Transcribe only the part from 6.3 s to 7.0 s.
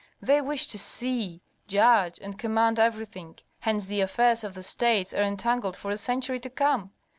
to come.